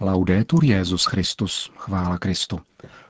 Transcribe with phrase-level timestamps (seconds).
[0.00, 2.60] Laudetur Jezus Christus, chvála Kristu.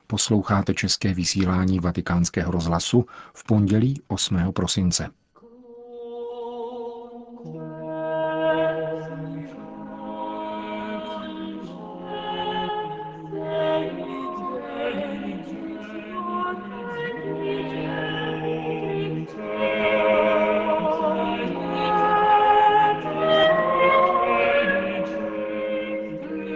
[0.07, 4.53] Posloucháte české vysílání Vatikánského rozhlasu v pondělí 8.
[4.53, 5.07] prosince.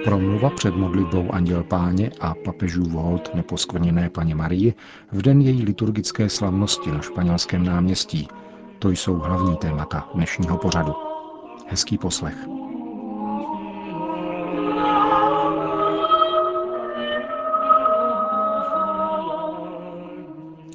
[0.03, 4.73] Promluva před modlitbou Anděl Páně a papežů Volt neposkvrněné paně Marii
[5.11, 8.27] v den její liturgické slavnosti na španělském náměstí.
[8.79, 10.93] To jsou hlavní témata dnešního pořadu.
[11.67, 12.35] Hezký poslech.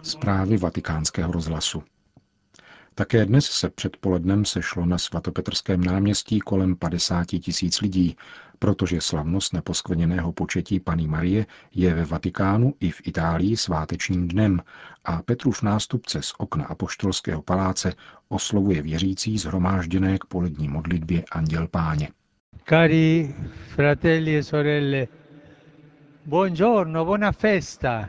[0.03, 1.83] Zprávy vatikánského rozhlasu.
[2.99, 8.17] Také dnes se předpolednem sešlo na svatopetrském náměstí kolem 50 tisíc lidí,
[8.59, 14.63] protože slavnost neposkvrněného početí Pany Marie je ve Vatikánu i v Itálii svátečním dnem
[15.05, 17.93] a Petrův nástupce z okna Apoštolského paláce
[18.29, 22.09] oslovuje věřící zhromážděné k polední modlitbě Anděl Páně.
[22.69, 23.35] Cari
[23.75, 25.07] fratelli e sorelle,
[26.27, 28.09] buongiorno, buona festa.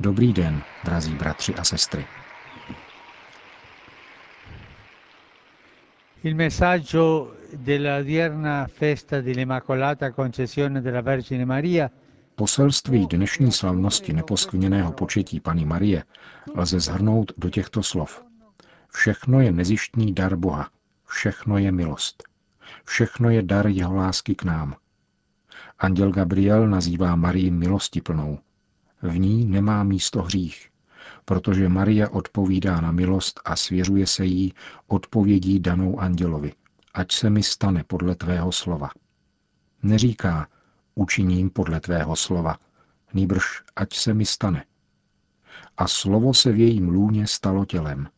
[0.00, 2.04] Dobrý den, drazí bratři a sestry.
[6.24, 11.90] Il messaggio della odierna festa dell'Immacolata Concezione della Vergine Maria
[12.34, 16.04] Poselství dnešní slavnosti neposkvrněného početí Pany Marie
[16.54, 18.24] lze zhrnout do těchto slov.
[18.88, 20.70] Všechno je nezištný dar Boha,
[21.06, 22.22] všechno je milost.
[22.84, 24.74] Všechno je dar jeho lásky k nám.
[25.78, 28.38] Anděl Gabriel nazývá Marii milostiplnou.
[29.02, 30.68] V ní nemá místo hřích
[31.24, 34.54] protože Maria odpovídá na milost a svěřuje se jí
[34.86, 36.52] odpovědí danou andělovi,
[36.94, 38.90] ať se mi stane podle tvého slova.
[39.82, 40.48] Neříká,
[40.94, 42.58] učiním podle tvého slova,
[43.14, 44.64] nýbrž ať se mi stane.
[45.76, 48.08] A slovo se v jejím lůně stalo tělem.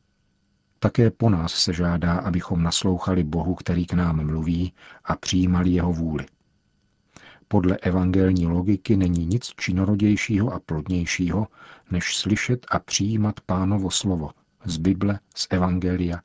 [0.79, 4.73] Také po nás se žádá, abychom naslouchali Bohu, který k nám mluví
[5.05, 6.27] a přijímali jeho vůli.
[7.49, 11.47] Podle evangelní logiky není nic činorodějšího a plodnějšího,
[11.91, 14.31] než slyšet a přijímat pánovo slovo
[14.65, 16.21] z Bible, z Evangelia.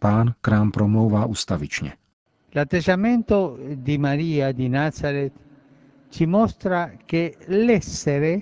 [0.00, 1.92] Pán k nám promlouvá ustavičně.
[2.54, 5.34] L'atteggiamento di Maria di Nazareth
[6.10, 8.40] ci mostra che l'essere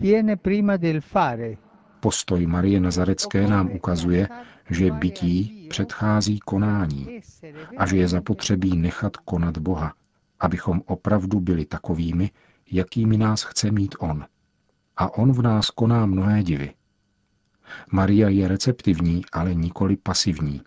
[0.00, 1.56] viene prima del fare.
[2.00, 4.28] Postoj Marie Nazarecké nám ukazuje,
[4.70, 7.20] že bytí předchází konání
[7.76, 9.94] a že je zapotřebí nechat konat Boha,
[10.40, 12.30] abychom opravdu byli takovými,
[12.70, 14.24] jakými nás chce mít On.
[14.96, 16.74] A On v nás koná mnohé divy.
[17.92, 20.62] Maria je receptivní, ale nikoli pasivní.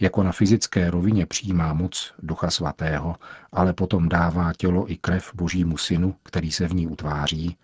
[0.00, 3.16] Jako na fyzické rovině přijímá moc Ducha Svatého,
[3.52, 7.56] ale potom dává tělo i krev Božímu Synu, který se v ní utváří,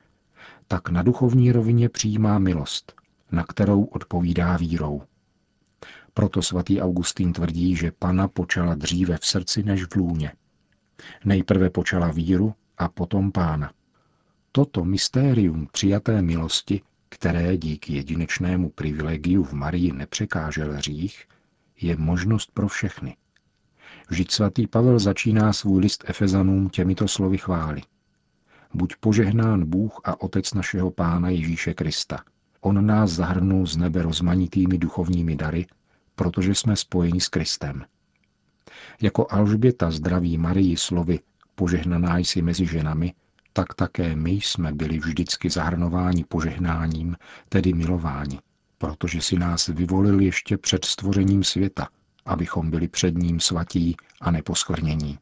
[0.68, 2.92] tak na duchovní rovině přijímá milost,
[3.32, 5.02] na kterou odpovídá vírou.
[6.14, 10.32] Proto svatý Augustín tvrdí, že Pana počala dříve v srdci než v lůně.
[11.24, 13.72] Nejprve počala víru a potom pána.
[14.52, 21.28] Toto mystérium přijaté milosti, které díky jedinečnému privilegiu v Marii nepřekážel hřích,
[21.80, 23.16] je možnost pro všechny.
[24.08, 27.82] Vždyť svatý Pavel začíná svůj list Efezanům těmito slovy chvály.
[28.74, 32.18] Buď požehnán Bůh a Otec našeho Pána Ježíše Krista.
[32.60, 35.66] On nás zahrnul z nebe rozmanitými duchovními dary,
[36.14, 37.84] protože jsme spojeni s Kristem.
[39.00, 41.20] Jako Alžběta zdraví Marii slovy
[41.54, 43.14] požehnaná jsi mezi ženami,
[43.52, 47.16] tak také my jsme byli vždycky zahrnováni požehnáním,
[47.48, 48.38] tedy milováni,
[48.78, 51.88] protože si nás vyvolil ještě před stvořením světa,
[52.24, 55.18] abychom byli před ním svatí a neposkvrnění.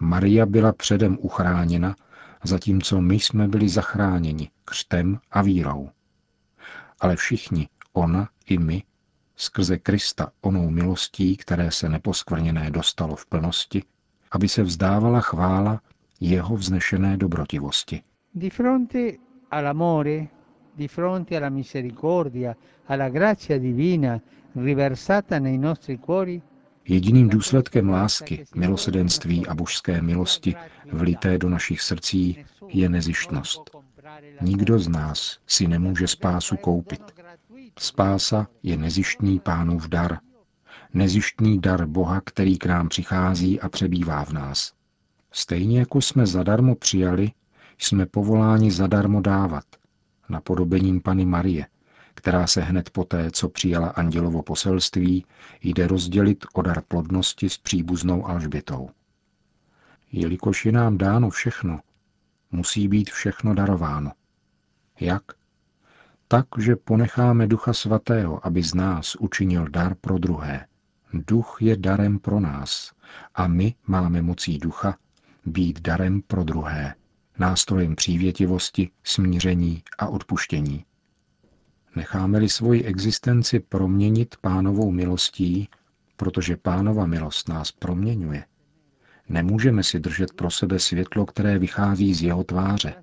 [0.00, 1.96] Maria byla předem uchráněna,
[2.44, 5.90] zatímco my jsme byli zachráněni křtem a vírou.
[7.00, 8.82] Ale všichni, ona i my,
[9.40, 13.82] skrze Krista onou milostí, které se neposkvrněné dostalo v plnosti,
[14.32, 15.82] aby se vzdávala chvála
[16.20, 18.02] jeho vznešené dobrotivosti.
[18.34, 18.98] Di fronte
[19.50, 20.26] all'amore,
[20.76, 22.54] di fronte alla misericordia,
[22.86, 24.20] alla grazia divina
[24.56, 26.42] riversata nei nostri cuori,
[26.88, 30.54] Jediným důsledkem lásky, milosedenství a božské milosti
[30.92, 33.70] vlité do našich srdcí je nezištnost.
[34.40, 37.02] Nikdo z nás si nemůže spásu koupit.
[37.78, 40.18] Spása je nezištný pánův dar.
[40.94, 44.72] Nezištný dar Boha, který k nám přichází a přebývá v nás.
[45.32, 47.32] Stejně jako jsme zadarmo přijali,
[47.78, 49.64] jsme povoláni zadarmo dávat,
[50.28, 51.66] napodobením Pany Marie,
[52.14, 55.26] která se hned poté, co přijala andělovo poselství,
[55.62, 58.90] jde rozdělit o dar plodnosti s příbuznou Alžbětou.
[60.12, 61.80] jelikož je nám dáno všechno,
[62.50, 64.12] musí být všechno darováno.
[65.00, 65.22] Jak?
[66.28, 70.66] Tak, že ponecháme Ducha Svatého, aby z nás učinil dar pro druhé.
[71.12, 72.92] Duch je darem pro nás
[73.34, 74.96] a my máme mocí ducha
[75.46, 76.94] být darem pro druhé,
[77.38, 80.84] nástrojem přívětivosti, smíření a odpuštění.
[81.96, 85.68] Necháme-li svoji existenci proměnit pánovou milostí,
[86.16, 88.44] protože pánova milost nás proměňuje,
[89.30, 92.94] nemůžeme si držet pro sebe světlo, které vychází z jeho tváře,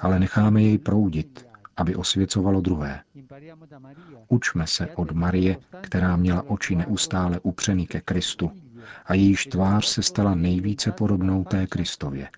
[0.00, 3.00] ale necháme jej proudit, aby osvěcovalo druhé.
[4.28, 8.50] Učme se od Marie, která měla oči neustále upřeny ke Kristu
[9.06, 12.28] a jejíž tvář se stala nejvíce podobnou té Kristově.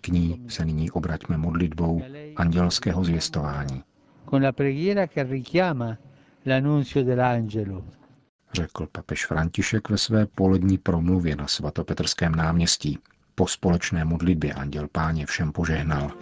[0.00, 2.02] K ní se nyní obraťme modlitbou
[2.36, 3.82] andělského zvěstování.
[8.52, 12.98] Řekl papež František ve své polední promluvě na svatopetrském náměstí.
[13.34, 16.12] Po společné modlitbě anděl páně všem požehnal.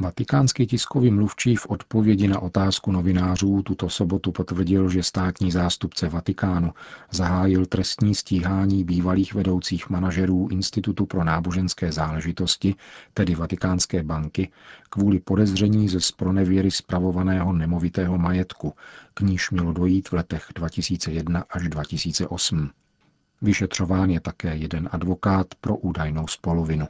[0.00, 6.72] Vatikánský tiskový mluvčí v odpovědi na otázku novinářů tuto sobotu potvrdil, že státní zástupce Vatikánu
[7.10, 12.74] zahájil trestní stíhání bývalých vedoucích manažerů Institutu pro náboženské záležitosti,
[13.14, 14.50] tedy Vatikánské banky,
[14.90, 18.74] kvůli podezření ze spronevěry spravovaného nemovitého majetku,
[19.14, 22.70] k níž mělo dojít v letech 2001 až 2008.
[23.42, 26.86] Vyšetřován je také jeden advokát pro údajnou spolovinu.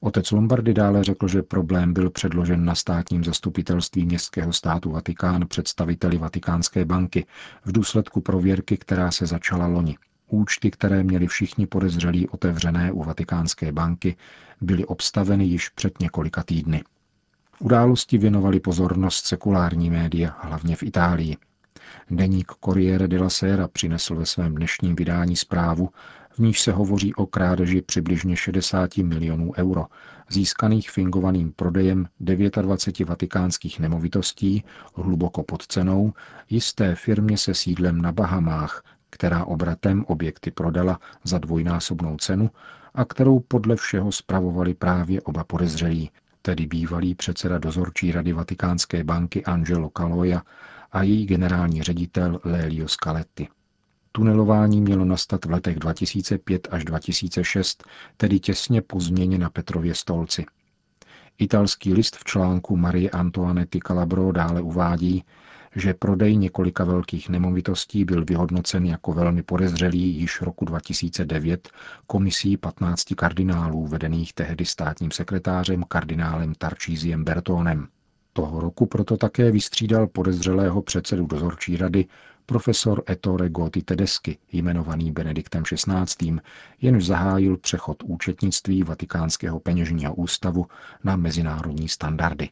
[0.00, 6.18] Otec Lombardy dále řekl, že problém byl předložen na státním zastupitelství městského státu Vatikán představiteli
[6.18, 7.26] Vatikánské banky
[7.64, 9.96] v důsledku prověrky, která se začala loni.
[10.28, 14.16] Účty, které měli všichni podezřelí otevřené u Vatikánské banky,
[14.60, 16.84] byly obstaveny již před několika týdny.
[17.58, 21.36] Události věnovali pozornost sekulární média, hlavně v Itálii.
[22.10, 25.90] Deník Corriere della Sera přinesl ve svém dnešním vydání zprávu,
[26.38, 29.86] v níž se hovoří o krádeži přibližně 60 milionů euro,
[30.28, 34.64] získaných fingovaným prodejem 29 vatikánských nemovitostí
[34.94, 36.12] hluboko pod cenou
[36.50, 42.50] jisté firmě se sídlem na Bahamách, která obratem objekty prodala za dvojnásobnou cenu
[42.94, 46.10] a kterou podle všeho spravovali právě oba podezřelí,
[46.42, 50.42] tedy bývalý předseda dozorčí rady Vatikánské banky Angelo Caloja
[50.92, 53.48] a její generální ředitel Lelio Scaletti.
[54.18, 57.84] Tunelování mělo nastat v letech 2005 až 2006,
[58.16, 60.46] tedy těsně po změně na Petrově stolci.
[61.38, 65.24] Italský list v článku Marie Antoinety Calabro dále uvádí,
[65.76, 71.68] že prodej několika velkých nemovitostí byl vyhodnocen jako velmi podezřelý již roku 2009
[72.06, 77.88] komisí 15 kardinálů vedených tehdy státním sekretářem kardinálem Tarčíziem Bertónem.
[78.32, 82.06] Toho roku proto také vystřídal podezřelého předsedu dozorčí rady
[82.48, 86.36] profesor Ettore Goti Tedesky, jmenovaný Benediktem XVI.,
[86.80, 90.66] jenž zahájil přechod účetnictví Vatikánského peněžního ústavu
[91.04, 92.50] na mezinárodní standardy.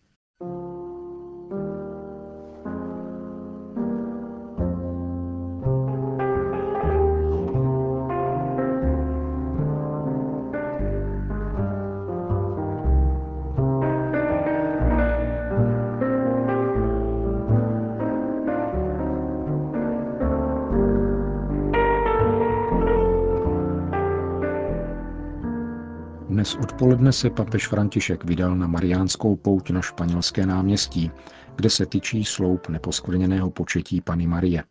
[26.57, 31.11] Odpoledne se papež František vydal na Mariánskou pouť na španělské náměstí,
[31.57, 34.65] kde se tyčí sloup neposkvrněného početí Pany Marie.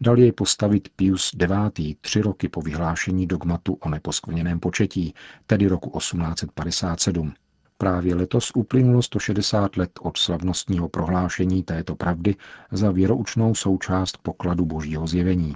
[0.00, 1.96] Dal jej postavit Pius IX.
[2.00, 5.14] tři roky po vyhlášení dogmatu o neposkvrněném početí,
[5.46, 7.34] tedy roku 1857.
[7.78, 12.36] Právě letos uplynulo 160 let od slavnostního prohlášení této pravdy
[12.72, 15.54] za věroučnou součást pokladu božího zjevení.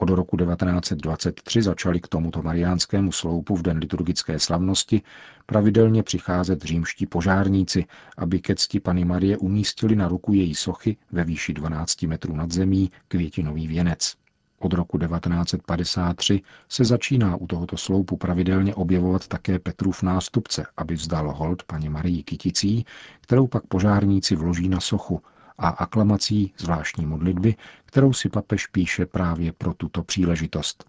[0.00, 5.02] Od roku 1923 začali k tomuto mariánskému sloupu v den liturgické slavnosti
[5.46, 7.84] pravidelně přicházet římští požárníci,
[8.16, 12.52] aby ke cti Pany Marie umístili na ruku její sochy ve výši 12 metrů nad
[12.52, 14.14] zemí květinový věnec.
[14.60, 21.32] Od roku 1953 se začíná u tohoto sloupu pravidelně objevovat také Petrův nástupce, aby vzdal
[21.32, 22.84] hold paní Marii Kyticí,
[23.20, 25.22] kterou pak požárníci vloží na sochu,
[25.58, 30.84] a aklamací zvláštní modlitby, kterou si papež píše právě pro tuto příležitost.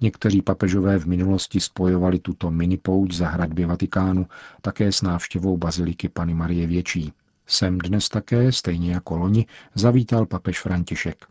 [0.00, 4.26] Někteří papežové v minulosti spojovali tuto minipouť za hradby Vatikánu
[4.62, 7.12] také s návštěvou baziliky Pany Marie Větší.
[7.46, 11.26] Sem dnes také, stejně jako loni, zavítal papež František.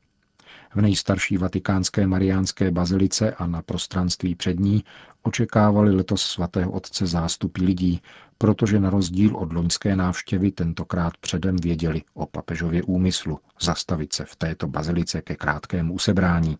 [0.76, 4.84] V nejstarší vatikánské mariánské bazilice a na prostranství před ní
[5.24, 8.02] očekávali letos svatého otce zástupy lidí,
[8.38, 14.36] protože na rozdíl od loňské návštěvy tentokrát předem věděli o papežově úmyslu zastavit se v
[14.36, 16.58] této bazilice ke krátkému usebrání.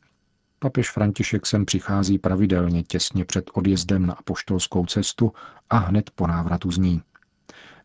[0.60, 5.34] Papež František sem přichází pravidelně těsně před odjezdem na apoštolskou cestu
[5.70, 7.02] a hned po návratu z ní.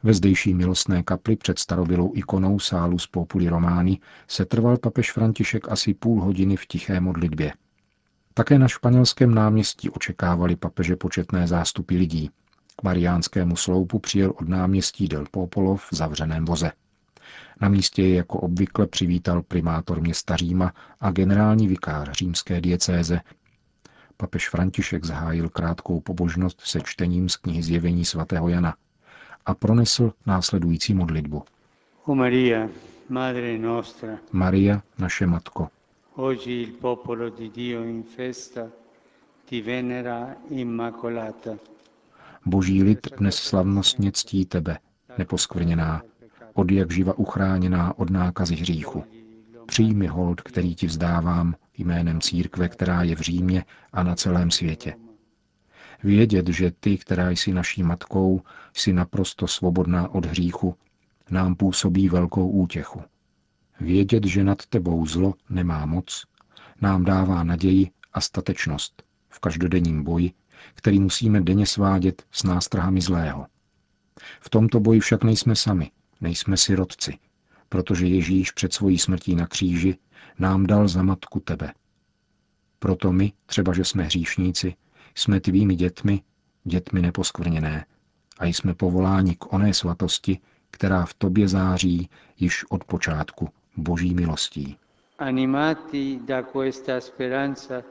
[0.03, 5.69] Ve zdejší milostné kapli před starobylou ikonou sálu z Populi Romány se trval papež František
[5.69, 7.53] asi půl hodiny v tiché modlitbě.
[8.35, 12.31] Také na španělském náměstí očekávali papeže početné zástupy lidí.
[12.77, 16.73] K mariánskému sloupu přijel od náměstí Del Popolo v zavřeném voze.
[17.61, 23.21] Na místě je jako obvykle přivítal primátor města Říma a generální vikář římské diecéze.
[24.17, 28.75] Papež František zahájil krátkou pobožnost se čtením z knihy Zjevení svatého Jana
[29.47, 31.43] a pronesl následující modlitbu.
[32.05, 32.69] O Maria,
[33.09, 35.69] Madre nostra, Maria, naše matko,
[36.15, 38.69] oggi il popolo di Dio in festa
[39.45, 41.57] ti venera immacolata.
[42.47, 44.79] boží lid dnes slavnostně ctí tebe,
[45.19, 46.03] neposkvrněná,
[46.55, 49.05] od jak živa uchráněná od nákazy hříchu.
[49.67, 54.95] Přijmi hold, který ti vzdávám jménem církve, která je v Římě a na celém světě.
[56.03, 58.43] Vědět, že ty, která jsi naší matkou,
[58.73, 60.75] jsi naprosto svobodná od hříchu,
[61.31, 63.03] nám působí velkou útěchu.
[63.81, 66.25] Vědět, že nad tebou zlo nemá moc,
[66.81, 70.33] nám dává naději a statečnost v každodenním boji,
[70.75, 73.47] který musíme denně svádět s nástrahami zlého.
[74.41, 75.91] V tomto boji však nejsme sami,
[76.21, 77.19] nejsme sirotci,
[77.69, 79.99] protože Ježíš před svojí smrtí na kříži
[80.39, 81.73] nám dal za matku tebe.
[82.79, 84.75] Proto my, třeba že jsme hříšníci,
[85.15, 86.23] jsme tvými dětmi,
[86.65, 87.87] dětmi neposkvrněné,
[88.39, 90.39] a jsme povoláni k oné svatosti,
[90.71, 94.77] která v tobě září již od počátku boží milostí.
[95.19, 97.83] Animati da questa speranza,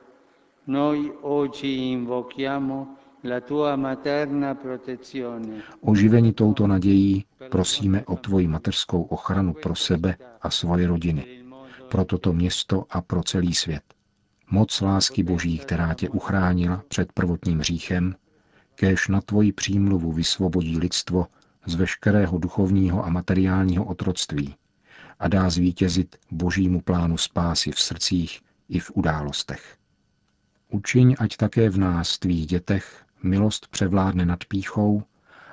[0.67, 2.87] noi oggi invochiamo
[3.23, 5.61] la tua materna protezione.
[5.81, 11.43] Oživeni touto nadějí prosíme o tvoji mateřskou ochranu pro sebe a svoje rodiny,
[11.89, 13.83] pro toto město a pro celý svět.
[14.51, 18.15] Moc lásky Boží, která tě uchránila před prvotním hříchem,
[18.75, 21.27] kéž na tvoji přímluvu vysvobodí lidstvo
[21.65, 24.55] z veškerého duchovního a materiálního otroctví
[25.19, 29.77] a dá zvítězit božímu plánu spásy v srdcích i v událostech.
[30.69, 35.03] Učiň, ať také v nás, tvých dětech, milost převládne nad píchou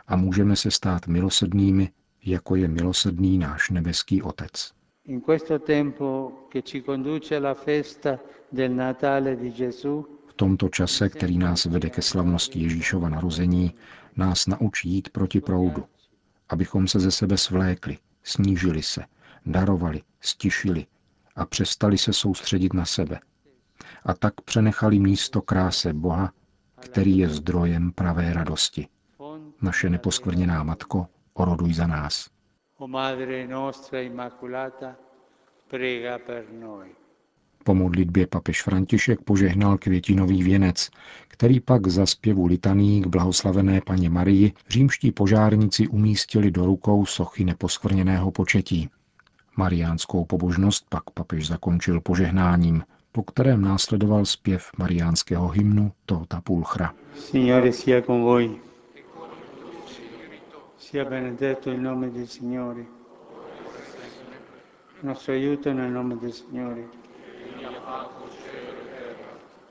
[0.06, 1.90] a můžeme se stát milosrdnými,
[2.24, 4.72] jako je milosrdný náš nebeský Otec.
[5.08, 11.08] In questo tempo che ci conduce alla festa del Natale di Gesù, V tomto čase,
[11.08, 13.74] který nás vede ke slavnosti Ježíšova narození,
[14.16, 15.84] nás naučí jít proti proudu,
[16.48, 19.04] abychom se ze sebe svlékli, snížili se,
[19.46, 20.86] darovali, stišili
[21.36, 23.20] a přestali se soustředit na sebe.
[24.04, 26.32] A tak přenechali místo kráse Boha,
[26.80, 28.88] který je zdrojem pravé radosti.
[29.62, 32.35] Naše neposkvrněná matko, oroduj za nás.
[32.78, 34.96] O Madre nostra Immaculata,
[35.68, 36.88] prega per noi.
[37.64, 40.90] Po modlitbě papež František požehnal květinový věnec,
[41.28, 47.44] který pak za zpěvu litaný k blahoslavené paně Marii římští požárníci umístili do rukou sochy
[47.44, 48.88] neposkvrněného početí.
[49.56, 56.94] Mariánskou pobožnost pak papež zakončil požehnáním, po kterém následoval zpěv mariánského hymnu Tota Pulchra.
[57.14, 58.50] Signore sia con voi.
[60.76, 62.86] Sia benedetto il nome del Signore.
[65.00, 66.88] Nostro aiuto nel nome del Signore.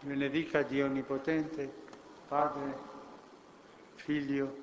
[0.01, 1.71] Benedica Dio Onnipotente,
[2.27, 2.75] Padre,
[3.95, 4.57] Figlio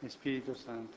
[0.00, 0.96] e Spirito Santo.